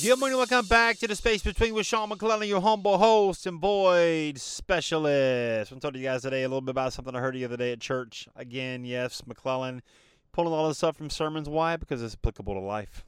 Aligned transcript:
Good 0.00 0.18
morning, 0.20 0.38
welcome 0.38 0.66
back 0.66 0.96
to 0.98 1.08
the 1.08 1.16
Space 1.16 1.42
Between 1.42 1.74
with 1.74 1.84
Sean 1.84 2.08
McClellan, 2.08 2.46
your 2.46 2.60
humble 2.60 2.96
host 2.96 3.44
and 3.46 3.58
void 3.58 4.38
specialist. 4.38 5.72
I'm 5.72 5.80
talking 5.80 5.94
to 5.94 5.98
you 5.98 6.04
guys 6.04 6.22
today 6.22 6.44
a 6.44 6.48
little 6.48 6.60
bit 6.60 6.70
about 6.70 6.92
something 6.92 7.16
I 7.16 7.18
heard 7.18 7.34
the 7.34 7.44
other 7.44 7.56
day 7.56 7.72
at 7.72 7.80
church. 7.80 8.28
Again, 8.36 8.84
yes, 8.84 9.26
McClellan 9.26 9.82
pulling 10.30 10.52
all 10.52 10.68
this 10.68 10.76
stuff 10.78 10.96
from 10.96 11.10
sermons. 11.10 11.48
Why? 11.48 11.76
Because 11.76 12.00
it's 12.04 12.14
applicable 12.14 12.54
to 12.54 12.60
life. 12.60 13.04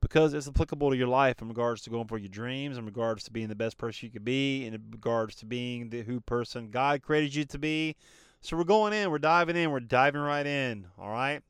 Because 0.00 0.34
it's 0.34 0.48
applicable 0.48 0.90
to 0.90 0.96
your 0.96 1.06
life 1.06 1.40
in 1.40 1.46
regards 1.46 1.82
to 1.82 1.90
going 1.90 2.08
for 2.08 2.18
your 2.18 2.30
dreams, 2.30 2.76
in 2.76 2.84
regards 2.84 3.22
to 3.24 3.30
being 3.30 3.46
the 3.46 3.54
best 3.54 3.78
person 3.78 4.06
you 4.06 4.10
could 4.10 4.24
be, 4.24 4.66
in 4.66 4.72
regards 4.90 5.36
to 5.36 5.46
being 5.46 5.90
the 5.90 6.02
who 6.02 6.20
person 6.20 6.70
God 6.70 7.02
created 7.02 7.32
you 7.32 7.44
to 7.44 7.58
be. 7.60 7.94
So 8.40 8.56
we're 8.56 8.64
going 8.64 8.92
in, 8.92 9.12
we're 9.12 9.18
diving 9.18 9.54
in, 9.54 9.70
we're 9.70 9.78
diving 9.78 10.22
right 10.22 10.46
in. 10.46 10.88
All 10.98 11.10
right. 11.10 11.42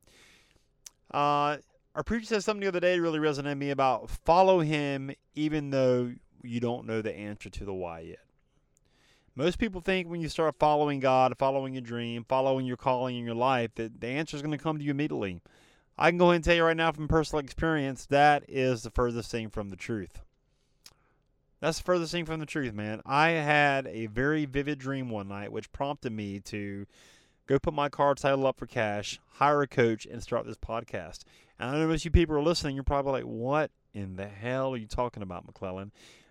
Uh, 1.10 1.58
our 1.94 2.02
preacher 2.04 2.26
said 2.26 2.44
something 2.44 2.60
the 2.60 2.68
other 2.68 2.80
day 2.80 2.96
that 2.96 3.02
really 3.02 3.18
resonated 3.18 3.44
with 3.44 3.58
me 3.58 3.70
about 3.70 4.10
follow 4.10 4.60
him 4.60 5.10
even 5.34 5.70
though 5.70 6.12
you 6.42 6.60
don't 6.60 6.86
know 6.86 7.02
the 7.02 7.14
answer 7.14 7.50
to 7.50 7.64
the 7.64 7.74
why 7.74 8.00
yet. 8.00 8.18
Most 9.34 9.58
people 9.58 9.80
think 9.80 10.08
when 10.08 10.20
you 10.20 10.28
start 10.28 10.56
following 10.58 11.00
God, 11.00 11.36
following 11.38 11.74
your 11.74 11.82
dream, 11.82 12.24
following 12.28 12.66
your 12.66 12.76
calling 12.76 13.16
in 13.16 13.24
your 13.24 13.34
life, 13.34 13.74
that 13.76 14.00
the 14.00 14.08
answer 14.08 14.36
is 14.36 14.42
going 14.42 14.56
to 14.56 14.62
come 14.62 14.78
to 14.78 14.84
you 14.84 14.90
immediately. 14.90 15.40
I 15.96 16.10
can 16.10 16.18
go 16.18 16.26
ahead 16.26 16.36
and 16.36 16.44
tell 16.44 16.56
you 16.56 16.64
right 16.64 16.76
now 16.76 16.92
from 16.92 17.08
personal 17.08 17.44
experience 17.44 18.06
that 18.06 18.44
is 18.48 18.82
the 18.82 18.90
furthest 18.90 19.30
thing 19.30 19.50
from 19.50 19.70
the 19.70 19.76
truth. 19.76 20.20
That's 21.60 21.78
the 21.78 21.84
furthest 21.84 22.12
thing 22.12 22.24
from 22.24 22.40
the 22.40 22.46
truth, 22.46 22.72
man. 22.72 23.02
I 23.04 23.30
had 23.30 23.86
a 23.86 24.06
very 24.06 24.46
vivid 24.46 24.78
dream 24.78 25.10
one 25.10 25.28
night 25.28 25.52
which 25.52 25.72
prompted 25.72 26.12
me 26.12 26.40
to 26.40 26.86
go 27.50 27.58
put 27.58 27.74
my 27.74 27.88
car 27.88 28.14
title 28.14 28.46
up 28.46 28.56
for 28.56 28.66
cash, 28.66 29.18
hire 29.32 29.62
a 29.62 29.66
coach, 29.66 30.06
and 30.06 30.22
start 30.22 30.46
this 30.46 30.56
podcast. 30.56 31.24
And 31.58 31.68
I 31.68 31.78
know 31.78 31.88
most 31.88 32.02
of 32.02 32.04
you 32.04 32.10
people 32.12 32.36
are 32.36 32.42
listening. 32.42 32.76
You're 32.76 32.84
probably 32.84 33.10
like, 33.10 33.24
what 33.24 33.72
in 33.92 34.14
the 34.14 34.28
hell 34.28 34.72
are 34.72 34.76
you 34.76 34.86
talking 34.86 35.24
about, 35.24 35.44
McClellan? 35.44 35.90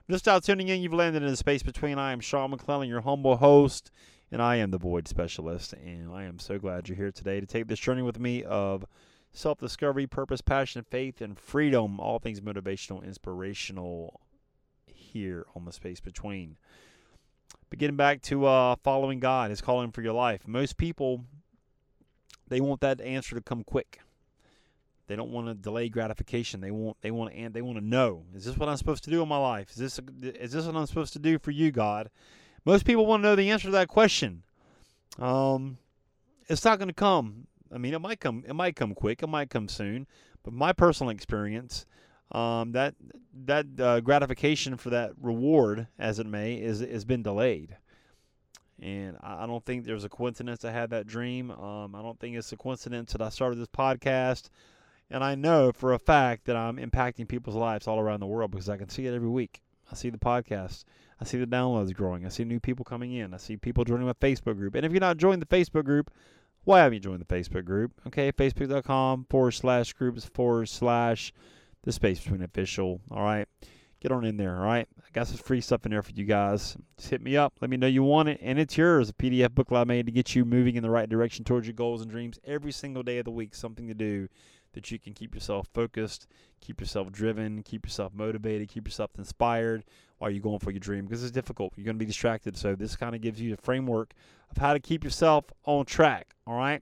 Just 0.10 0.30
out 0.30 0.46
tuning 0.46 0.70
in, 0.70 0.82
you've 0.82 0.94
landed 0.94 1.22
in 1.22 1.30
the 1.30 1.36
space 1.36 1.62
between. 1.62 2.00
I 2.00 2.14
am 2.14 2.22
Sean 2.22 2.52
McClellan, 2.52 2.88
your 2.88 3.02
humble 3.02 3.36
host, 3.36 3.92
and 4.32 4.42
I 4.42 4.56
am 4.56 4.72
the 4.72 4.78
void 4.78 5.10
specialist. 5.10 5.74
And 5.74 6.10
I 6.10 6.24
am 6.24 6.40
so 6.40 6.58
glad 6.58 6.88
you're 6.88 6.96
here 6.96 7.12
today 7.12 7.42
to 7.42 7.46
take 7.46 7.68
this 7.68 7.80
journey 7.80 8.02
with 8.02 8.18
me 8.18 8.46
of 8.46 8.86
self 9.34 9.60
discovery, 9.60 10.08
purpose, 10.08 10.40
passion, 10.40 10.86
faith, 10.90 11.20
and 11.20 11.38
freedom. 11.38 12.00
All 12.00 12.20
things 12.20 12.40
motivational, 12.40 13.04
inspirational 13.04 14.22
here 14.88 15.46
on 15.54 15.66
the 15.66 15.74
space 15.74 16.00
between. 16.00 16.58
But 17.70 17.80
getting 17.80 17.96
back 17.96 18.22
to 18.24 18.46
uh, 18.46 18.76
following 18.84 19.20
God, 19.20 19.50
His 19.50 19.62
calling 19.62 19.92
for 19.92 20.02
your 20.02 20.14
life. 20.14 20.48
Most 20.48 20.78
people, 20.78 21.24
they 22.48 22.62
want 22.62 22.82
that 22.82 23.02
answer 23.02 23.36
to 23.36 23.42
come 23.42 23.64
quick. 23.64 24.00
They 25.08 25.16
don't 25.16 25.32
want 25.32 25.48
to 25.48 25.56
delay 25.56 25.90
gratification. 25.90 26.62
They 26.62 26.70
want 26.70 26.98
they 27.02 27.10
want 27.10 27.34
to 27.34 27.50
they 27.50 27.64
want 27.64 27.80
to 27.80 27.84
know. 27.84 28.26
Is 28.36 28.46
this 28.46 28.56
what 28.58 28.70
I'm 28.70 28.78
supposed 28.78 29.04
to 29.06 29.10
do 29.10 29.24
in 29.24 29.28
my 29.28 29.38
life? 29.38 29.72
Is 29.72 29.78
this 29.78 30.00
is 30.22 30.52
this 30.52 30.66
what 30.66 30.76
I'm 30.76 30.86
supposed 30.86 31.14
to 31.14 31.20
do 31.20 31.40
for 31.40 31.50
you, 31.50 31.72
God? 31.72 32.12
Most 32.64 32.86
people 32.86 33.08
want 33.08 33.24
to 33.24 33.30
know 33.30 33.36
the 33.36 33.50
answer 33.50 33.66
to 33.66 33.72
that 33.72 33.88
question. 33.88 34.44
Um, 35.18 35.80
it's 36.48 36.64
not 36.64 36.78
going 36.78 36.90
to 36.90 36.94
come. 36.94 37.48
I 37.74 37.80
mean, 37.80 37.96
it 37.96 38.00
might 38.00 38.20
come. 38.20 38.44
It 38.48 38.54
might 38.54 38.76
come 38.76 38.94
quick. 38.94 39.24
It 39.24 39.28
might 39.28 39.50
come 39.50 39.68
soon. 39.68 40.06
But 40.44 40.54
my 40.54 40.74
personal 40.74 41.10
experience, 41.10 41.88
um, 42.32 42.72
that 42.74 42.96
that 43.46 43.66
uh, 43.80 44.00
gratification 44.02 44.78
for 44.78 44.90
that 44.92 45.12
reward, 45.22 45.88
as 45.98 46.20
it 46.20 46.28
may, 46.28 46.56
is 46.56 46.80
has 46.80 47.06
been 47.06 47.24
delayed. 47.24 47.78
And 48.82 49.18
I 49.22 49.46
don't 49.46 49.66
think 49.66 49.84
there's 49.84 50.06
a 50.06 50.10
coincidence 50.10 50.64
I 50.64 50.72
had 50.72 50.92
that 50.92 51.06
dream. 51.06 51.52
Um, 51.52 51.96
I 51.96 52.02
don't 52.02 52.18
think 52.18 52.38
it's 52.38 52.54
a 52.54 52.58
coincidence 52.58 53.12
that 53.12 53.22
I 53.22 53.28
started 53.28 53.60
this 53.60 53.68
podcast. 53.68 54.50
And 55.12 55.24
I 55.24 55.36
know 55.36 55.72
for 55.72 55.94
a 55.94 56.00
fact 56.00 56.46
that 56.46 56.56
I'm 56.56 56.78
impacting 56.78 57.28
people's 57.28 57.56
lives 57.56 57.88
all 57.88 58.00
around 58.00 58.22
the 58.22 58.28
world 58.28 58.52
because 58.52 58.70
I 58.70 58.78
can 58.78 58.88
see 58.88 59.06
it 59.06 59.14
every 59.14 59.28
week. 59.28 59.62
I 59.92 59.96
see 59.96 60.10
the 60.10 60.18
podcast. 60.18 60.86
I 61.20 61.26
see 61.26 61.38
the 61.38 61.48
downloads 61.48 61.94
growing. 61.94 62.26
I 62.26 62.30
see 62.30 62.46
new 62.46 62.60
people 62.60 62.86
coming 62.86 63.12
in. 63.12 63.34
I 63.34 63.38
see 63.38 63.58
people 63.58 63.84
joining 63.84 64.06
my 64.06 64.14
Facebook 64.14 64.56
group. 64.56 64.76
And 64.76 64.86
if 64.86 64.92
you're 64.92 65.02
not 65.02 65.18
joining 65.18 65.40
the 65.40 65.46
Facebook 65.46 65.84
group, 65.84 66.12
why 66.64 66.80
haven't 66.80 66.94
you 66.94 67.00
joined 67.00 67.22
the 67.22 67.26
Facebook 67.26 67.66
group? 67.66 67.92
Okay, 68.08 68.32
facebook.com 68.32 69.26
forward 69.30 69.52
slash 69.52 69.94
groups 69.94 70.26
forward 70.26 70.70
slash 70.70 71.34
the 71.84 71.92
space 71.92 72.20
between 72.20 72.42
official. 72.42 73.02
All 73.12 73.24
right. 73.24 73.48
Get 74.02 74.12
on 74.12 74.24
in 74.24 74.38
there. 74.38 74.56
All 74.58 74.64
right. 74.64 74.88
I 74.98 75.10
got 75.12 75.28
some 75.28 75.38
free 75.38 75.60
stuff 75.60 75.86
in 75.86 75.92
there 75.92 76.02
for 76.02 76.12
you 76.12 76.24
guys. 76.24 76.78
Just 76.98 77.10
hit 77.10 77.22
me 77.22 77.36
up. 77.36 77.54
Let 77.60 77.70
me 77.70 77.78
know 77.78 77.88
you 77.88 78.04
want 78.04 78.30
it. 78.30 78.40
And 78.42 78.58
it's 78.58 78.78
yours. 78.78 79.10
A 79.10 79.14
PDF 79.14 79.54
booklet 79.54 79.82
I 79.82 79.84
made 79.84 80.06
to 80.06 80.12
get 80.12 80.36
you 80.36 80.46
moving 80.46 80.76
in 80.76 80.84
the 80.84 80.90
right 80.90 81.10
direction 81.10 81.44
towards 81.44 81.68
your 81.68 81.74
goals 81.74 82.02
and 82.02 82.10
dreams 82.10 82.40
every 82.46 82.72
single 82.72 83.04
day 83.04 83.18
of 83.18 83.26
the 83.26 83.32
week. 83.32 83.54
Something 83.54 83.88
to 83.88 83.94
do 83.94 84.30
that 84.74 84.92
you 84.92 85.00
can 85.00 85.14
keep 85.14 85.34
yourself 85.34 85.68
focused, 85.74 86.28
keep 86.62 86.80
yourself 86.80 87.12
driven, 87.12 87.64
keep 87.64 87.86
yourself 87.86 88.14
motivated, 88.14 88.70
keep 88.70 88.88
yourself 88.88 89.12
inspired 89.18 89.84
while 90.20 90.30
you're 90.30 90.42
going 90.42 90.60
for 90.60 90.72
your 90.72 90.80
dream 90.80 91.06
because 91.06 91.24
it's 91.24 91.32
difficult. 91.32 91.74
You're 91.76 91.86
going 91.86 91.96
to 91.96 92.00
be 92.00 92.06
distracted. 92.06 92.56
So 92.56 92.76
this 92.76 92.96
kind 92.96 93.16
of 93.16 93.22
gives 93.22 93.42
you 93.42 93.54
a 93.54 93.58
framework 93.58 94.14
of 94.52 94.58
how 94.58 94.74
to 94.74 94.80
keep 94.80 95.04
yourself 95.04 95.46
on 95.66 95.86
track. 95.86 96.36
All 96.46 96.56
right. 96.56 96.82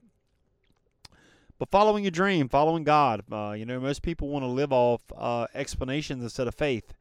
But 1.58 1.70
following 1.70 2.04
your 2.04 2.12
dream, 2.12 2.48
following 2.48 2.84
God, 2.84 3.24
uh, 3.32 3.54
you 3.56 3.66
know, 3.66 3.80
most 3.80 4.02
people 4.02 4.28
want 4.28 4.44
to 4.44 4.48
live 4.48 4.72
off 4.72 5.02
uh, 5.16 5.46
explanations 5.54 6.22
instead 6.22 6.46
of 6.46 6.54
faith. 6.54 6.94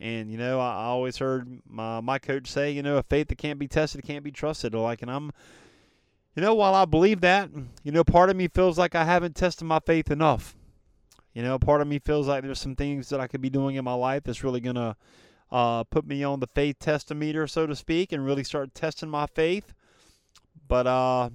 And 0.00 0.30
you 0.30 0.38
know, 0.38 0.60
I, 0.60 0.70
I 0.70 0.84
always 0.84 1.18
heard 1.18 1.60
my 1.68 2.00
my 2.00 2.18
coach 2.18 2.48
say, 2.48 2.70
you 2.70 2.82
know, 2.82 2.96
a 2.96 3.02
faith 3.02 3.28
that 3.28 3.38
can't 3.38 3.58
be 3.58 3.68
tested 3.68 4.02
can't 4.04 4.24
be 4.24 4.30
trusted. 4.30 4.74
Like, 4.74 5.02
and 5.02 5.10
I'm 5.10 5.32
you 6.34 6.42
know, 6.42 6.54
while 6.54 6.74
I 6.74 6.84
believe 6.84 7.20
that, 7.22 7.50
you 7.82 7.90
know, 7.90 8.04
part 8.04 8.30
of 8.30 8.36
me 8.36 8.46
feels 8.46 8.78
like 8.78 8.94
I 8.94 9.04
haven't 9.04 9.34
tested 9.34 9.66
my 9.66 9.80
faith 9.80 10.08
enough. 10.10 10.54
You 11.34 11.42
know, 11.42 11.58
part 11.58 11.80
of 11.80 11.88
me 11.88 11.98
feels 11.98 12.28
like 12.28 12.44
there's 12.44 12.60
some 12.60 12.76
things 12.76 13.08
that 13.08 13.20
I 13.20 13.26
could 13.26 13.40
be 13.40 13.50
doing 13.50 13.74
in 13.74 13.84
my 13.84 13.94
life 13.94 14.22
that's 14.24 14.44
really 14.44 14.60
to 14.76 14.96
uh, 15.50 15.84
put 15.84 16.06
me 16.06 16.22
on 16.22 16.40
the 16.40 16.46
faith 16.46 16.78
testometer, 16.78 17.48
so 17.50 17.66
to 17.66 17.74
speak, 17.74 18.12
and 18.12 18.24
really 18.24 18.44
start 18.44 18.74
testing 18.74 19.08
my 19.08 19.26
faith. 19.26 19.74
But 20.66 20.86
uh, 20.86 21.30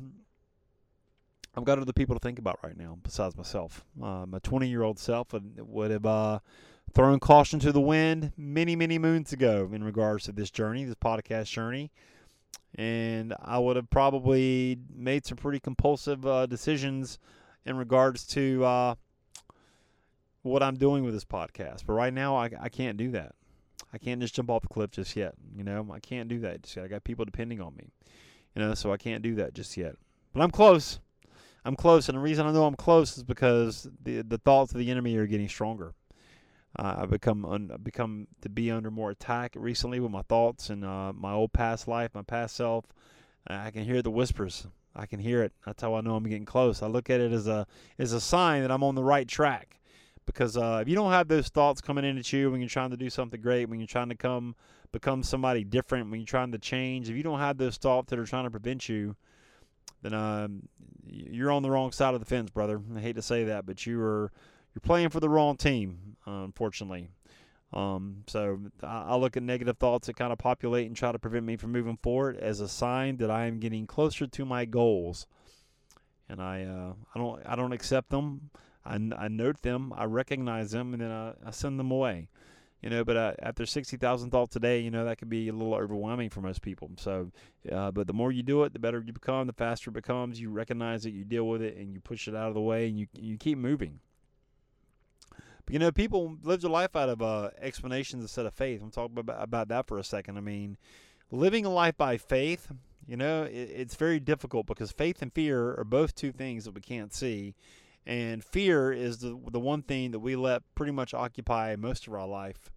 I've 1.56 1.66
got 1.66 1.80
other 1.80 1.94
people 1.94 2.16
to 2.16 2.20
think 2.20 2.40
about 2.40 2.60
right 2.64 2.78
now 2.78 2.98
besides 3.04 3.38
myself. 3.38 3.86
Uh, 4.02 4.26
my 4.26 4.40
20 4.40 4.68
year 4.68 4.84
old 4.84 5.00
self 5.00 5.34
would, 5.58 5.92
have 5.92 6.06
uh, 6.06 6.40
thrown 6.94 7.20
caution 7.20 7.60
to 7.60 7.72
the 7.72 7.82
wind 7.82 8.34
many, 8.38 8.76
many 8.76 8.98
moons 8.98 9.34
ago 9.34 9.70
in 9.72 9.84
regards 9.84 10.26
to 10.26 10.32
this 10.32 10.50
journey, 10.50 10.84
this 10.84 10.96
podcast 10.96 11.50
journey 11.50 11.92
and 12.76 13.34
I 13.40 13.60
would 13.60 13.76
have 13.76 13.90
probably 13.90 14.80
made 14.94 15.26
some 15.26 15.38
pretty 15.38 15.60
compulsive 15.60 16.26
uh, 16.26 16.46
decisions 16.48 17.20
in 17.66 17.78
regards 17.78 18.26
to 18.28 18.66
uh, 18.66 18.96
what 20.42 20.64
I'm 20.64 20.76
doing 20.76 21.04
with 21.04 21.14
this 21.14 21.26
podcast. 21.26 21.86
But 21.86 21.94
right 21.94 22.14
now, 22.14 22.36
I, 22.36 22.50
I 22.60 22.70
can't 22.70 22.98
do 22.98 23.12
that. 23.12 23.36
I 23.94 24.00
can't 24.00 24.20
just 24.20 24.34
jump 24.34 24.50
off 24.50 24.64
the 24.64 24.70
cliff 24.70 24.90
just 24.92 25.16
yet. 25.16 25.36
You 25.56 25.64
know, 25.64 25.88
I 25.94 26.00
can't 26.00 26.28
do 26.28 26.40
that 26.40 26.64
just 26.64 26.76
yet. 26.76 26.86
I 26.86 26.88
got 26.88 27.04
people 27.04 27.26
depending 27.26 27.62
on 27.62 27.76
me. 27.76 27.92
You 28.56 28.62
know, 28.62 28.74
so 28.74 28.92
I 28.92 28.98
can't 28.98 29.22
do 29.22 29.36
that 29.36 29.54
just 29.54 29.78
yet. 29.78 29.96
But 30.34 30.42
I'm 30.42 30.52
close. 30.52 31.00
I'm 31.66 31.76
close, 31.76 32.10
and 32.10 32.18
the 32.18 32.22
reason 32.22 32.46
I 32.46 32.52
know 32.52 32.66
I'm 32.66 32.76
close 32.76 33.18
is 33.18 33.24
because 33.24 33.88
the 34.02 34.22
the 34.22 34.38
thoughts 34.38 34.74
of 34.74 34.80
the 34.80 34.92
enemy 34.92 35.16
are 35.16 35.28
getting 35.28 35.48
stronger. 35.48 35.94
Uh, 36.78 36.96
I've 37.00 37.10
become 37.10 37.46
un, 37.46 37.72
become 37.84 38.28
to 38.42 38.50
be 38.50 38.72
under 38.72 38.90
more 38.90 39.12
attack 39.12 39.54
recently 39.56 40.00
with 40.00 40.12
my 40.12 40.24
thoughts 40.24 40.70
and 40.70 40.84
uh, 40.84 41.14
my 41.14 41.32
old 41.32 41.54
past 41.54 41.88
life, 41.88 42.12
my 42.16 42.24
past 42.24 42.56
self. 42.56 42.86
I 43.48 43.72
can 43.72 43.84
hear 43.84 44.02
the 44.02 44.12
whispers. 44.12 44.68
I 44.96 45.06
can 45.06 45.20
hear 45.20 45.44
it. 45.44 45.54
That's 45.66 45.82
how 45.82 45.96
I 45.96 46.02
know 46.02 46.16
I'm 46.16 46.24
getting 46.24 46.46
close. 46.46 46.82
I 46.82 46.88
look 46.88 47.10
at 47.10 47.20
it 47.20 47.32
as 47.32 47.48
a 47.48 47.66
as 48.00 48.14
a 48.14 48.22
sign 48.22 48.62
that 48.62 48.72
I'm 48.72 48.84
on 48.84 48.96
the 48.96 49.04
right 49.04 49.28
track. 49.28 49.80
Because 50.26 50.56
uh, 50.56 50.80
if 50.82 50.88
you 50.88 50.96
don't 50.96 51.12
have 51.12 51.28
those 51.28 51.50
thoughts 51.50 51.82
coming 51.82 52.06
in 52.06 52.18
at 52.18 52.32
you 52.32 52.50
when 52.50 52.62
you're 52.62 52.70
trying 52.70 52.92
to 52.92 52.98
do 52.98 53.10
something 53.10 53.42
great, 53.42 53.68
when 53.68 53.80
you're 53.80 53.88
trying 53.88 54.10
to 54.10 54.16
come 54.16 54.56
become 54.92 55.22
somebody 55.22 55.64
different, 55.64 56.10
when 56.10 56.20
you're 56.20 56.28
trying 56.28 56.52
to 56.54 56.60
change, 56.60 57.10
if 57.10 57.16
you 57.16 57.24
don't 57.24 57.40
have 57.40 57.58
those 57.58 57.78
thoughts 57.78 58.10
that 58.10 58.20
are 58.20 58.26
trying 58.26 58.46
to 58.46 58.52
prevent 58.52 58.88
you, 58.88 59.16
then 60.02 60.14
um, 60.14 60.64
you're 61.06 61.52
on 61.52 61.64
the 61.64 61.72
wrong 61.72 61.92
side 61.92 62.14
of 62.14 62.20
the 62.20 62.26
fence, 62.26 62.50
brother. 62.50 62.82
I 62.96 63.00
hate 63.00 63.16
to 63.16 63.22
say 63.22 63.46
that, 63.46 63.66
but 63.66 63.86
you 63.86 64.02
are 64.02 64.32
you're 64.74 64.82
playing 64.82 65.10
for 65.10 65.20
the 65.20 65.30
wrong 65.30 65.56
team, 65.56 66.18
uh, 66.28 66.44
unfortunately. 66.44 67.10
Um, 67.72 68.24
so 68.28 68.60
I, 68.84 69.04
I, 69.10 69.16
look 69.16 69.36
at 69.36 69.42
negative 69.42 69.78
thoughts 69.78 70.06
that 70.06 70.16
kind 70.16 70.32
of 70.32 70.38
populate 70.38 70.86
and 70.86 70.96
try 70.96 71.12
to 71.12 71.18
prevent 71.18 71.44
me 71.44 71.58
from 71.58 71.72
moving 71.72 71.98
forward 72.04 72.38
as 72.38 72.60
a 72.60 72.68
sign 72.68 73.18
that 73.18 73.32
I 73.32 73.46
am 73.46 73.60
getting 73.60 73.88
closer 73.88 74.28
to 74.28 74.46
my 74.46 74.66
goals. 74.66 75.26
And 76.30 76.40
I, 76.40 76.66
uh, 76.66 76.94
I 77.16 77.20
don't, 77.20 77.42
I 77.48 77.56
don't 77.56 77.72
accept 77.72 78.12
them. 78.12 78.52
I, 78.86 79.00
I 79.18 79.28
note 79.28 79.62
them, 79.64 79.92
I 79.96 80.04
recognize 80.04 80.72
them, 80.72 80.94
and 80.94 81.02
then 81.02 81.12
I, 81.12 81.34
I 81.48 81.52
send 81.52 81.80
them 81.80 81.90
away. 81.90 82.28
You 82.84 82.90
know, 82.90 83.06
but 83.06 83.16
uh, 83.16 83.34
after 83.42 83.66
sixty 83.66 83.96
thousand 83.96 84.32
thoughts 84.32 84.58
a 84.58 84.60
day, 84.60 84.82
you 84.82 84.92
know 84.92 85.06
that 85.06 85.18
can 85.18 85.30
be 85.30 85.48
a 85.48 85.54
little 85.54 85.74
overwhelming 85.74 86.30
for 86.30 86.42
most 86.42 86.62
people. 86.62 86.92
So, 86.98 87.32
uh, 87.72 87.92
but 87.92 88.08
the 88.08 88.14
more 88.14 88.30
you 88.34 88.44
do 88.44 88.64
it, 88.64 88.74
the 88.74 88.80
better 88.80 89.02
you 89.02 89.14
become. 89.14 89.48
The 89.48 89.54
faster 89.54 89.90
it 89.90 89.94
becomes. 89.94 90.42
You 90.42 90.50
recognize 90.50 91.06
it, 91.06 91.12
you 91.12 91.24
deal 91.24 91.48
with 91.48 91.62
it, 91.62 91.78
and 91.78 91.94
you 91.94 92.02
push 92.02 92.28
it 92.28 92.36
out 92.36 92.50
of 92.50 92.56
the 92.56 92.62
way, 92.62 92.90
and 92.90 93.00
you 93.00 93.08
you 93.14 93.38
keep 93.38 93.58
moving. 93.58 94.02
But, 95.66 95.72
you 95.72 95.80
know, 95.80 95.94
people 95.94 96.36
live 96.44 96.60
their 96.60 96.70
life 96.70 96.94
out 96.94 97.08
of 97.08 97.22
uh, 97.22 97.52
explanations 97.58 98.22
instead 98.22 98.46
of 98.46 98.54
faith. 98.54 98.82
I'm 98.84 98.92
talking 98.92 99.18
about, 99.18 99.42
about 99.42 99.70
that 99.70 99.88
for 99.88 99.98
a 99.98 100.04
second. 100.04 100.38
I 100.38 100.42
mean, 100.42 100.76
living 101.32 101.66
a 101.66 101.70
life 101.70 101.96
by 101.96 102.18
faith, 102.18 102.68
you 103.08 103.16
know, 103.16 103.44
it, 103.44 103.72
it's 103.74 103.96
very 103.96 104.20
difficult 104.20 104.66
because 104.66 104.92
faith 104.92 105.22
and 105.22 105.32
fear 105.32 105.74
are 105.80 105.86
both 105.86 106.16
two 106.16 106.34
things 106.34 106.66
that 106.66 106.76
we 106.76 106.82
can't 106.82 107.14
see. 107.14 107.56
And 108.06 108.44
fear 108.44 108.92
is 108.92 109.20
the 109.20 109.40
the 109.50 109.62
one 109.62 109.84
thing 109.84 110.12
that 110.12 110.20
we 110.20 110.36
let 110.36 110.64
pretty 110.76 110.92
much 110.92 111.14
occupy 111.14 111.78
most 111.78 112.08
of 112.08 112.14
our 112.14 112.28
life, 112.28 112.73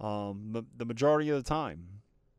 um, 0.00 0.66
the 0.76 0.84
majority 0.84 1.30
of 1.30 1.42
the 1.42 1.48
time. 1.48 1.88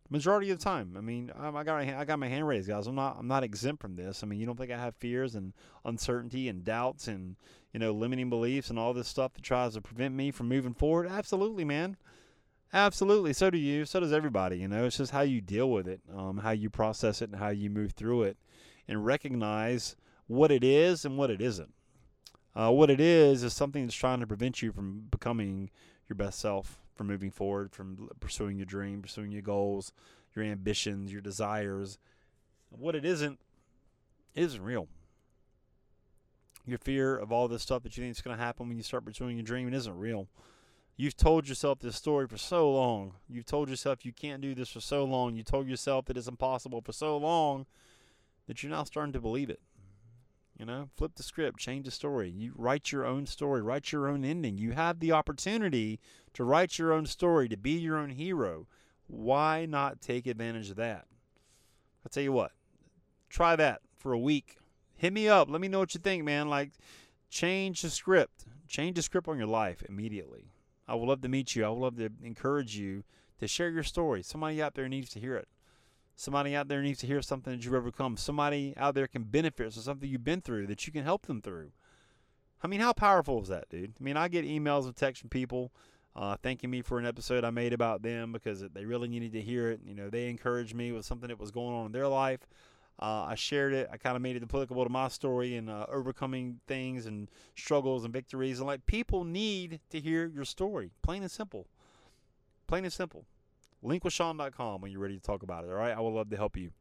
Majority 0.09 0.51
of 0.51 0.59
the 0.59 0.63
time. 0.63 0.95
I 0.97 1.01
mean, 1.01 1.31
I 1.35 1.63
got 1.63 1.81
I 1.81 2.05
got 2.05 2.19
my 2.19 2.27
hand 2.27 2.47
raised, 2.47 2.67
guys. 2.67 2.85
I'm 2.85 2.95
not 2.95 3.17
I'm 3.19 3.27
not 3.27 3.43
exempt 3.43 3.81
from 3.81 3.95
this. 3.95 4.21
I 4.21 4.27
mean, 4.27 4.39
you 4.39 4.45
don't 4.45 4.57
think 4.57 4.71
I 4.71 4.77
have 4.77 4.95
fears 4.95 5.33
and 5.33 5.53
uncertainty 5.83 6.47
and 6.47 6.63
doubts 6.63 7.07
and 7.07 7.35
you 7.73 7.79
know 7.79 7.91
limiting 7.91 8.29
beliefs 8.29 8.69
and 8.69 8.77
all 8.77 8.93
this 8.93 9.07
stuff 9.07 9.33
that 9.33 9.43
tries 9.43 9.73
to 9.73 9.81
prevent 9.81 10.13
me 10.13 10.29
from 10.29 10.47
moving 10.47 10.75
forward? 10.75 11.07
Absolutely, 11.07 11.65
man. 11.65 11.97
Absolutely. 12.71 13.33
So 13.33 13.49
do 13.49 13.57
you. 13.57 13.85
So 13.85 13.99
does 13.99 14.13
everybody. 14.13 14.59
You 14.59 14.67
know, 14.67 14.85
it's 14.85 14.97
just 14.97 15.11
how 15.11 15.21
you 15.21 15.41
deal 15.41 15.71
with 15.71 15.87
it, 15.87 16.01
um, 16.15 16.37
how 16.37 16.51
you 16.51 16.69
process 16.69 17.21
it, 17.21 17.31
and 17.31 17.39
how 17.39 17.49
you 17.49 17.69
move 17.71 17.93
through 17.93 18.23
it, 18.23 18.37
and 18.87 19.05
recognize 19.05 19.95
what 20.27 20.51
it 20.51 20.63
is 20.63 21.03
and 21.03 21.17
what 21.17 21.31
it 21.31 21.41
isn't. 21.41 21.73
Uh, 22.55 22.71
what 22.71 22.89
it 22.89 22.99
is 22.99 23.43
is 23.43 23.53
something 23.53 23.85
that's 23.85 23.95
trying 23.95 24.19
to 24.19 24.27
prevent 24.27 24.61
you 24.61 24.71
from 24.71 25.07
becoming 25.11 25.69
your 26.07 26.15
best 26.15 26.39
self, 26.39 26.79
from 26.95 27.07
moving 27.07 27.31
forward, 27.31 27.71
from 27.73 28.09
pursuing 28.19 28.57
your 28.57 28.65
dream, 28.65 29.01
pursuing 29.01 29.31
your 29.31 29.41
goals, 29.41 29.91
your 30.35 30.45
ambitions, 30.45 31.11
your 31.11 31.21
desires. 31.21 31.97
What 32.69 32.95
it 32.95 33.05
isn't 33.05 33.39
isn't 34.33 34.61
real. 34.61 34.87
Your 36.65 36.77
fear 36.77 37.15
of 37.15 37.31
all 37.31 37.47
this 37.47 37.61
stuff 37.61 37.83
that 37.83 37.95
you 37.95 38.03
think 38.03 38.15
is 38.15 38.21
going 38.21 38.37
to 38.37 38.43
happen 38.43 38.67
when 38.67 38.77
you 38.77 38.83
start 38.83 39.05
pursuing 39.05 39.37
your 39.37 39.45
dream 39.45 39.71
isn't 39.73 39.97
real. 39.97 40.27
You've 40.97 41.17
told 41.17 41.47
yourself 41.47 41.79
this 41.79 41.95
story 41.95 42.27
for 42.27 42.37
so 42.37 42.71
long. 42.71 43.15
You've 43.27 43.45
told 43.45 43.69
yourself 43.69 44.05
you 44.05 44.13
can't 44.13 44.41
do 44.41 44.55
this 44.55 44.69
for 44.69 44.79
so 44.79 45.03
long. 45.03 45.35
You 45.35 45.43
told 45.43 45.67
yourself 45.67 46.05
that 46.05 46.17
it's 46.17 46.27
impossible 46.27 46.81
for 46.81 46.93
so 46.93 47.17
long 47.17 47.65
that 48.47 48.63
you're 48.63 48.71
now 48.71 48.85
starting 48.85 49.13
to 49.13 49.19
believe 49.19 49.49
it. 49.49 49.59
You 50.57 50.65
know, 50.65 50.89
flip 50.95 51.15
the 51.15 51.23
script, 51.23 51.59
change 51.59 51.85
the 51.85 51.91
story. 51.91 52.29
You 52.29 52.53
write 52.55 52.91
your 52.91 53.05
own 53.05 53.25
story, 53.25 53.61
write 53.61 53.91
your 53.91 54.07
own 54.07 54.23
ending. 54.23 54.57
You 54.57 54.71
have 54.71 54.99
the 54.99 55.11
opportunity 55.11 55.99
to 56.33 56.45
write 56.45 56.79
your 56.79 56.93
own 56.93 57.05
story, 57.05 57.49
to 57.49 57.57
be 57.57 57.71
your 57.71 57.97
own 57.97 58.11
hero. 58.11 58.67
Why 59.07 59.65
not 59.65 59.99
take 60.01 60.25
advantage 60.25 60.69
of 60.69 60.77
that? 60.77 61.07
I'll 62.05 62.09
tell 62.09 62.23
you 62.23 62.31
what, 62.31 62.51
try 63.29 63.55
that 63.57 63.81
for 63.97 64.13
a 64.13 64.19
week. 64.19 64.57
Hit 64.95 65.11
me 65.11 65.27
up. 65.27 65.49
Let 65.49 65.59
me 65.59 65.67
know 65.67 65.79
what 65.79 65.93
you 65.93 65.99
think, 65.99 66.23
man. 66.23 66.49
Like, 66.49 66.71
change 67.29 67.81
the 67.81 67.89
script. 67.89 68.45
Change 68.67 68.95
the 68.95 69.01
script 69.01 69.27
on 69.27 69.37
your 69.37 69.47
life 69.47 69.83
immediately. 69.89 70.51
I 70.87 70.95
would 70.95 71.07
love 71.07 71.21
to 71.21 71.29
meet 71.29 71.55
you. 71.55 71.65
I 71.65 71.69
would 71.69 71.81
love 71.81 71.97
to 71.97 72.09
encourage 72.23 72.77
you 72.77 73.03
to 73.39 73.47
share 73.47 73.69
your 73.69 73.83
story. 73.83 74.23
Somebody 74.23 74.61
out 74.61 74.75
there 74.75 74.87
needs 74.87 75.09
to 75.09 75.19
hear 75.19 75.35
it. 75.35 75.47
Somebody 76.15 76.55
out 76.55 76.67
there 76.67 76.81
needs 76.81 76.99
to 76.99 77.07
hear 77.07 77.21
something 77.21 77.53
that 77.53 77.65
you've 77.65 77.73
overcome. 77.73 78.15
Somebody 78.17 78.73
out 78.77 78.95
there 78.95 79.07
can 79.07 79.23
benefit 79.23 79.73
from 79.73 79.81
something 79.81 80.09
you've 80.09 80.23
been 80.23 80.41
through 80.41 80.67
that 80.67 80.87
you 80.87 80.93
can 80.93 81.03
help 81.03 81.25
them 81.25 81.41
through. 81.41 81.71
I 82.63 82.67
mean, 82.67 82.79
how 82.79 82.93
powerful 82.93 83.41
is 83.41 83.49
that, 83.49 83.69
dude? 83.69 83.93
I 83.99 84.03
mean, 84.03 84.17
I 84.17 84.27
get 84.27 84.45
emails 84.45 84.85
and 84.85 84.95
texts 84.95 85.21
from 85.21 85.29
people 85.29 85.71
uh, 86.15 86.37
thanking 86.41 86.69
me 86.69 86.81
for 86.81 86.97
an 86.97 87.05
episode 87.05 87.43
I 87.43 87.49
made 87.49 87.73
about 87.73 88.01
them 88.01 88.31
because 88.31 88.63
they 88.73 88.85
really 88.85 89.09
needed 89.09 89.33
to 89.33 89.41
hear 89.41 89.69
it. 89.69 89.81
You 89.85 89.93
know, 89.93 90.09
they 90.09 90.29
encouraged 90.29 90.73
me 90.73 90.91
with 90.93 91.05
something 91.05 91.27
that 91.27 91.39
was 91.39 91.51
going 91.51 91.75
on 91.75 91.87
in 91.87 91.91
their 91.91 92.07
life. 92.07 92.47
Uh, 92.97 93.25
I 93.27 93.35
shared 93.35 93.73
it. 93.73 93.89
I 93.91 93.97
kind 93.97 94.15
of 94.15 94.21
made 94.21 94.37
it 94.37 94.43
applicable 94.43 94.85
to 94.85 94.89
my 94.89 95.09
story 95.09 95.57
and 95.57 95.69
uh, 95.69 95.85
overcoming 95.91 96.61
things 96.65 97.05
and 97.05 97.29
struggles 97.55 98.05
and 98.05 98.13
victories. 98.13 98.59
And 98.59 98.67
like 98.67 98.85
people 98.85 99.25
need 99.25 99.81
to 99.89 99.99
hear 99.99 100.25
your 100.25 100.45
story, 100.45 100.91
plain 101.01 101.21
and 101.21 101.31
simple. 101.31 101.67
Plain 102.67 102.85
and 102.85 102.93
simple. 102.93 103.25
Linkwithsean.com 103.85 104.81
when 104.81 104.91
you're 104.91 105.01
ready 105.01 105.15
to 105.15 105.21
talk 105.21 105.43
about 105.43 105.63
it. 105.63 105.69
All 105.69 105.75
right, 105.75 105.95
I 105.95 105.99
would 105.99 106.13
love 106.13 106.29
to 106.29 106.37
help 106.37 106.57
you. 106.57 106.71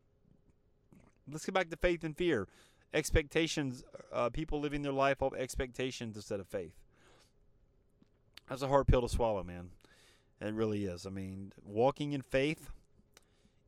Let's 1.31 1.45
get 1.45 1.55
back 1.55 1.71
to 1.71 1.77
faith 1.77 2.05
and 2.05 2.17
fear. 2.17 2.49
Expectations. 2.93 3.85
Uh, 4.13 4.31
people 4.31 4.61
living 4.61 4.83
their 4.83 4.93
life 4.93 5.23
of 5.23 5.35
expectations 5.35 6.17
instead 6.17 6.41
of 6.41 6.47
faith. 6.47 6.75
That's 8.49 8.63
a 8.63 8.69
hard 8.69 8.87
pill 8.87 9.03
to 9.03 9.09
swallow, 9.09 9.43
man. 9.43 9.71
It 10.41 10.55
really 10.55 10.85
is. 10.85 11.07
I 11.07 11.11
mean, 11.11 11.53
walking 11.65 12.13
in 12.13 12.23
faith 12.23 12.71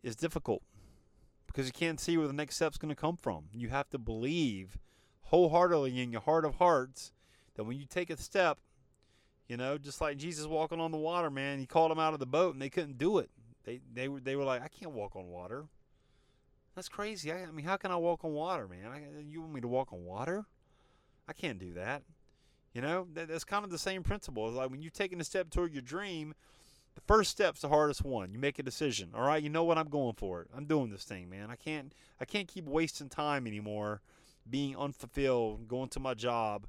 is 0.02 0.16
difficult 0.16 0.62
because 1.46 1.66
you 1.66 1.72
can't 1.72 1.98
see 1.98 2.18
where 2.18 2.26
the 2.26 2.32
next 2.32 2.56
step's 2.56 2.76
going 2.76 2.94
to 2.94 3.00
come 3.00 3.16
from. 3.16 3.44
You 3.52 3.68
have 3.70 3.88
to 3.90 3.98
believe 3.98 4.78
wholeheartedly 5.22 6.00
in 6.00 6.12
your 6.12 6.20
heart 6.20 6.44
of 6.44 6.56
hearts 6.56 7.12
that 7.54 7.64
when 7.64 7.78
you 7.78 7.86
take 7.86 8.10
a 8.10 8.16
step, 8.16 8.58
you 9.48 9.56
know, 9.56 9.78
just 9.78 10.00
like 10.00 10.16
Jesus 10.16 10.46
walking 10.46 10.80
on 10.80 10.90
the 10.90 10.96
water, 10.96 11.30
man, 11.30 11.58
he 11.58 11.66
called 11.66 11.90
them 11.90 11.98
out 11.98 12.14
of 12.14 12.20
the 12.20 12.26
boat 12.26 12.54
and 12.54 12.62
they 12.62 12.70
couldn't 12.70 12.98
do 12.98 13.18
it. 13.18 13.30
They 13.64 13.80
they 13.92 14.08
were 14.08 14.20
they 14.20 14.36
were 14.36 14.44
like, 14.44 14.62
I 14.62 14.68
can't 14.68 14.92
walk 14.92 15.16
on 15.16 15.28
water. 15.28 15.66
That's 16.74 16.88
crazy. 16.88 17.32
I, 17.32 17.42
I 17.44 17.50
mean, 17.50 17.64
how 17.64 17.76
can 17.76 17.90
I 17.90 17.96
walk 17.96 18.24
on 18.24 18.32
water, 18.32 18.68
man? 18.68 18.90
I, 18.92 19.02
you 19.26 19.40
want 19.40 19.54
me 19.54 19.60
to 19.60 19.68
walk 19.68 19.92
on 19.92 20.04
water? 20.04 20.44
I 21.28 21.32
can't 21.32 21.58
do 21.58 21.72
that. 21.74 22.02
You 22.74 22.82
know, 22.82 23.06
that, 23.14 23.28
that's 23.28 23.44
kind 23.44 23.64
of 23.64 23.70
the 23.70 23.78
same 23.78 24.02
principle. 24.02 24.46
It's 24.48 24.56
like 24.56 24.70
when 24.70 24.82
you're 24.82 24.90
taking 24.90 25.20
a 25.20 25.24
step 25.24 25.50
toward 25.50 25.72
your 25.72 25.82
dream, 25.82 26.34
the 26.94 27.00
first 27.06 27.30
step's 27.30 27.62
the 27.62 27.68
hardest 27.68 28.04
one. 28.04 28.32
You 28.32 28.38
make 28.38 28.58
a 28.58 28.62
decision. 28.62 29.10
All 29.14 29.26
right, 29.26 29.42
you 29.42 29.48
know 29.48 29.64
what? 29.64 29.78
I'm 29.78 29.88
going 29.88 30.14
for 30.14 30.42
it. 30.42 30.48
I'm 30.54 30.66
doing 30.66 30.90
this 30.90 31.04
thing, 31.04 31.30
man. 31.30 31.50
I 31.50 31.56
can't 31.56 31.92
I 32.20 32.24
can't 32.24 32.48
keep 32.48 32.66
wasting 32.66 33.08
time 33.08 33.46
anymore 33.46 34.02
being 34.48 34.76
unfulfilled, 34.76 35.66
going 35.68 35.88
to 35.90 36.00
my 36.00 36.14
job 36.14 36.66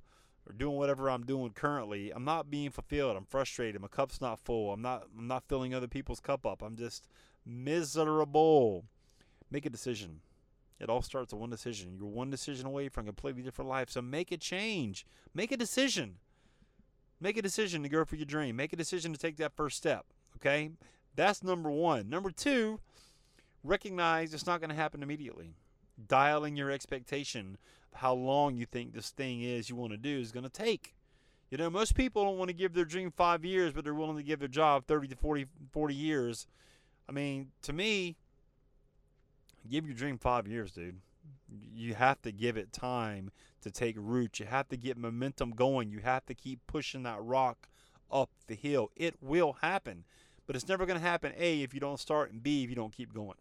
or 0.47 0.53
doing 0.53 0.77
whatever 0.77 1.09
I'm 1.09 1.25
doing 1.25 1.51
currently. 1.51 2.11
I'm 2.11 2.23
not 2.23 2.49
being 2.49 2.69
fulfilled. 2.69 3.17
I'm 3.17 3.25
frustrated. 3.25 3.81
My 3.81 3.87
cup's 3.87 4.21
not 4.21 4.39
full. 4.39 4.71
I'm 4.71 4.81
not 4.81 5.07
I'm 5.17 5.27
not 5.27 5.47
filling 5.47 5.73
other 5.73 5.87
people's 5.87 6.19
cup 6.19 6.45
up. 6.45 6.61
I'm 6.61 6.75
just 6.75 7.07
miserable. 7.45 8.85
Make 9.51 9.65
a 9.65 9.69
decision. 9.69 10.21
It 10.79 10.89
all 10.89 11.01
starts 11.01 11.33
with 11.33 11.41
one 11.41 11.49
decision. 11.49 11.95
You're 11.97 12.07
one 12.07 12.29
decision 12.29 12.65
away 12.67 12.89
from 12.89 13.05
a 13.05 13.07
completely 13.07 13.41
different 13.41 13.69
life. 13.69 13.89
So 13.89 14.01
make 14.01 14.31
a 14.31 14.37
change. 14.37 15.05
Make 15.33 15.51
a 15.51 15.57
decision. 15.57 16.17
Make 17.19 17.37
a 17.37 17.41
decision 17.41 17.81
to 17.83 17.89
go 17.89 18.05
for 18.05 18.15
your 18.15 18.25
dream. 18.25 18.55
Make 18.55 18.73
a 18.73 18.77
decision 18.77 19.11
to 19.11 19.19
take 19.19 19.37
that 19.37 19.55
first 19.55 19.77
step. 19.77 20.05
Okay? 20.35 20.69
That's 21.15 21.43
number 21.43 21.71
one. 21.71 22.09
Number 22.09 22.29
two, 22.29 22.79
recognize 23.63 24.35
it's 24.35 24.45
not 24.45 24.59
going 24.59 24.69
to 24.69 24.75
happen 24.75 25.01
immediately. 25.01 25.55
Dialing 26.07 26.55
your 26.55 26.69
expectation 26.69 27.57
how 27.97 28.13
long 28.13 28.55
you 28.55 28.65
think 28.65 28.93
this 28.93 29.09
thing 29.09 29.41
is 29.41 29.69
you 29.69 29.75
want 29.75 29.91
to 29.91 29.97
do 29.97 30.19
is 30.19 30.31
going 30.31 30.43
to 30.43 30.49
take. 30.49 30.95
You 31.49 31.57
know, 31.57 31.69
most 31.69 31.95
people 31.95 32.23
don't 32.23 32.37
want 32.37 32.49
to 32.49 32.53
give 32.53 32.73
their 32.73 32.85
dream 32.85 33.11
five 33.11 33.45
years, 33.45 33.73
but 33.73 33.83
they're 33.83 33.93
willing 33.93 34.17
to 34.17 34.23
give 34.23 34.39
their 34.39 34.47
job 34.47 34.85
30 34.85 35.09
to 35.09 35.15
40, 35.15 35.45
40 35.71 35.95
years. 35.95 36.47
I 37.07 37.13
mean, 37.13 37.51
to 37.61 37.71
me, 37.71 38.17
give 39.69 39.85
your 39.85 39.95
dream 39.95 40.17
five 40.17 40.47
years, 40.47 40.71
dude. 40.71 40.99
You 41.73 41.93
have 41.93 42.21
to 42.23 42.31
give 42.31 42.57
it 42.57 42.73
time 42.73 43.31
to 43.61 43.71
take 43.71 43.95
root. 43.97 44.39
You 44.39 44.45
have 44.45 44.67
to 44.69 44.77
get 44.77 44.97
momentum 44.97 45.51
going. 45.51 45.89
You 45.89 45.99
have 45.99 46.25
to 46.25 46.33
keep 46.33 46.59
pushing 46.67 47.03
that 47.03 47.21
rock 47.21 47.69
up 48.11 48.29
the 48.47 48.55
hill. 48.55 48.91
It 48.95 49.15
will 49.21 49.53
happen. 49.61 50.03
But 50.45 50.55
it's 50.55 50.67
never 50.67 50.85
going 50.85 50.99
to 50.99 51.05
happen, 51.05 51.33
A, 51.37 51.61
if 51.61 51.73
you 51.73 51.79
don't 51.79 51.99
start, 51.99 52.31
and 52.31 52.41
B, 52.41 52.63
if 52.63 52.69
you 52.69 52.75
don't 52.75 52.95
keep 52.95 53.13
going. 53.13 53.35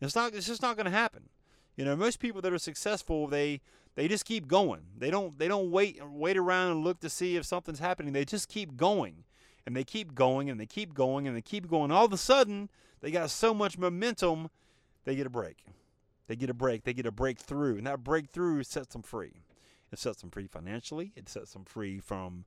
It's 0.00 0.14
not. 0.14 0.34
It's 0.34 0.46
just 0.46 0.62
not 0.62 0.76
going 0.76 0.86
to 0.86 0.90
happen. 0.90 1.28
You 1.76 1.84
know, 1.84 1.96
most 1.96 2.18
people 2.18 2.40
that 2.42 2.52
are 2.52 2.58
successful, 2.58 3.26
they 3.26 3.60
they 3.94 4.08
just 4.08 4.24
keep 4.24 4.46
going. 4.46 4.82
They 4.96 5.10
don't 5.10 5.38
they 5.38 5.48
don't 5.48 5.70
wait 5.70 6.00
wait 6.06 6.36
around 6.36 6.72
and 6.72 6.84
look 6.84 7.00
to 7.00 7.10
see 7.10 7.36
if 7.36 7.44
something's 7.44 7.78
happening. 7.78 8.12
They 8.12 8.24
just 8.24 8.48
keep 8.48 8.76
going, 8.76 9.24
and 9.66 9.76
they 9.76 9.84
keep 9.84 10.14
going, 10.14 10.50
and 10.50 10.60
they 10.60 10.66
keep 10.66 10.94
going, 10.94 11.26
and 11.26 11.36
they 11.36 11.42
keep 11.42 11.68
going. 11.68 11.90
All 11.90 12.04
of 12.04 12.12
a 12.12 12.18
sudden, 12.18 12.68
they 13.00 13.10
got 13.10 13.30
so 13.30 13.52
much 13.54 13.78
momentum, 13.78 14.50
they 15.04 15.16
get 15.16 15.26
a 15.26 15.30
break. 15.30 15.64
They 16.28 16.36
get 16.36 16.50
a 16.50 16.54
break. 16.54 16.84
They 16.84 16.94
get 16.94 17.06
a 17.06 17.10
breakthrough, 17.12 17.76
and 17.76 17.86
that 17.86 18.04
breakthrough 18.04 18.62
sets 18.62 18.92
them 18.92 19.02
free. 19.02 19.42
It 19.92 19.98
sets 19.98 20.20
them 20.20 20.30
free 20.30 20.46
financially. 20.46 21.12
It 21.16 21.28
sets 21.28 21.52
them 21.52 21.64
free 21.64 22.00
from 22.00 22.44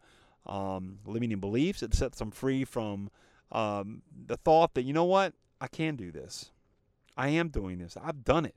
um, 0.48 1.00
limiting 1.05 1.39
beliefs. 1.39 1.84
It 1.84 1.94
sets 1.94 2.17
them 2.17 2.32
free 2.32 2.65
from 2.65 3.12
um, 3.51 4.01
the 4.25 4.38
thought 4.38 4.74
that, 4.74 4.84
you 4.84 4.94
know 4.94 5.03
what, 5.03 5.34
I 5.62 5.67
can 5.67 5.96
do 5.96 6.12
this. 6.12 6.51
I 7.15 7.29
am 7.29 7.50
doing 7.50 7.77
this. 7.77 7.96
I've 8.01 8.24
done 8.24 8.46
it. 8.46 8.55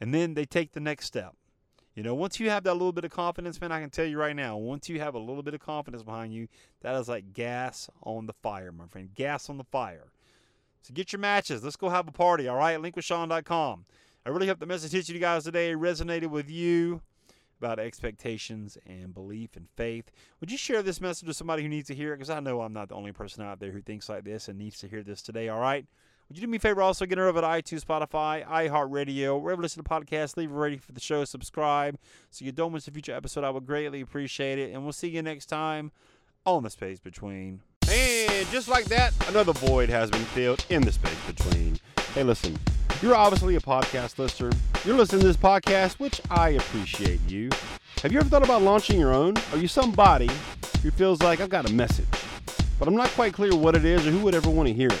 And 0.00 0.14
then 0.14 0.34
they 0.34 0.44
take 0.44 0.72
the 0.72 0.80
next 0.80 1.06
step. 1.06 1.34
You 1.94 2.04
know, 2.04 2.14
once 2.14 2.40
you 2.40 2.48
have 2.50 2.64
that 2.64 2.74
little 2.74 2.92
bit 2.92 3.04
of 3.04 3.10
confidence, 3.10 3.60
man, 3.60 3.72
I 3.72 3.80
can 3.80 3.90
tell 3.90 4.06
you 4.06 4.18
right 4.18 4.34
now, 4.34 4.56
once 4.56 4.88
you 4.88 5.00
have 5.00 5.14
a 5.14 5.18
little 5.18 5.42
bit 5.42 5.54
of 5.54 5.60
confidence 5.60 6.02
behind 6.02 6.32
you, 6.32 6.48
that 6.80 6.94
is 6.94 7.08
like 7.08 7.34
gas 7.34 7.90
on 8.02 8.26
the 8.26 8.32
fire, 8.32 8.72
my 8.72 8.86
friend. 8.86 9.10
Gas 9.14 9.50
on 9.50 9.58
the 9.58 9.64
fire. 9.64 10.12
So 10.82 10.94
get 10.94 11.12
your 11.12 11.20
matches. 11.20 11.62
Let's 11.62 11.76
go 11.76 11.90
have 11.90 12.08
a 12.08 12.12
party, 12.12 12.48
all 12.48 12.56
right? 12.56 12.80
Linkwithsean.com. 12.80 13.84
I 14.24 14.28
really 14.28 14.46
hope 14.46 14.60
the 14.60 14.66
message 14.66 14.92
hit 14.92 15.08
you 15.08 15.18
guys 15.18 15.44
today 15.44 15.74
resonated 15.74 16.28
with 16.28 16.48
you 16.48 17.02
about 17.60 17.78
expectations 17.78 18.78
and 18.86 19.12
belief 19.12 19.56
and 19.56 19.68
faith. 19.76 20.10
Would 20.40 20.50
you 20.50 20.56
share 20.56 20.82
this 20.82 21.00
message 21.00 21.28
with 21.28 21.36
somebody 21.36 21.62
who 21.62 21.68
needs 21.68 21.88
to 21.88 21.94
hear 21.94 22.14
it? 22.14 22.16
Because 22.16 22.30
I 22.30 22.40
know 22.40 22.62
I'm 22.62 22.72
not 22.72 22.88
the 22.88 22.94
only 22.94 23.12
person 23.12 23.44
out 23.44 23.60
there 23.60 23.72
who 23.72 23.82
thinks 23.82 24.08
like 24.08 24.24
this 24.24 24.48
and 24.48 24.58
needs 24.58 24.78
to 24.78 24.88
hear 24.88 25.02
this 25.02 25.20
today, 25.20 25.50
all 25.50 25.60
right? 25.60 25.84
Would 26.30 26.36
you 26.36 26.42
do 26.42 26.46
me 26.46 26.58
a 26.58 26.60
favor 26.60 26.80
also 26.80 27.06
get 27.06 27.18
over 27.18 27.40
to 27.40 27.46
iTunes, 27.48 27.84
Spotify, 27.84 28.46
iHeartRadio, 28.46 29.40
wherever 29.40 29.58
you 29.58 29.62
listen 29.64 29.82
to 29.82 29.90
podcasts, 29.90 30.36
leave 30.36 30.52
a 30.52 30.54
rating 30.54 30.78
for 30.78 30.92
the 30.92 31.00
show, 31.00 31.24
subscribe 31.24 31.98
so 32.30 32.44
you 32.44 32.52
don't 32.52 32.72
miss 32.72 32.86
a 32.86 32.92
future 32.92 33.12
episode. 33.12 33.42
I 33.42 33.50
would 33.50 33.66
greatly 33.66 34.00
appreciate 34.00 34.56
it. 34.56 34.72
And 34.72 34.84
we'll 34.84 34.92
see 34.92 35.08
you 35.08 35.22
next 35.22 35.46
time 35.46 35.90
on 36.46 36.62
the 36.62 36.70
space 36.70 37.00
between. 37.00 37.62
And 37.90 38.48
just 38.52 38.68
like 38.68 38.84
that, 38.84 39.12
another 39.28 39.52
void 39.52 39.88
has 39.88 40.08
been 40.08 40.22
filled 40.26 40.64
in 40.70 40.82
the 40.82 40.92
space 40.92 41.18
between. 41.26 41.80
Hey, 42.14 42.22
listen. 42.22 42.56
You're 43.02 43.16
obviously 43.16 43.56
a 43.56 43.60
podcast 43.60 44.20
listener. 44.20 44.52
You're 44.84 44.96
listening 44.96 45.22
to 45.22 45.26
this 45.26 45.36
podcast, 45.36 45.98
which 45.98 46.20
I 46.30 46.50
appreciate 46.50 47.18
you. 47.28 47.50
Have 48.04 48.12
you 48.12 48.20
ever 48.20 48.28
thought 48.28 48.44
about 48.44 48.62
launching 48.62 49.00
your 49.00 49.12
own? 49.12 49.34
Are 49.50 49.58
you 49.58 49.66
somebody 49.66 50.30
who 50.84 50.92
feels 50.92 51.22
like 51.22 51.40
I've 51.40 51.50
got 51.50 51.68
a 51.68 51.72
message, 51.72 52.06
but 52.78 52.86
I'm 52.86 52.94
not 52.94 53.08
quite 53.10 53.32
clear 53.32 53.56
what 53.56 53.74
it 53.74 53.84
is 53.84 54.06
or 54.06 54.12
who 54.12 54.20
would 54.20 54.36
ever 54.36 54.48
want 54.48 54.68
to 54.68 54.72
hear 54.72 54.90
it? 54.90 55.00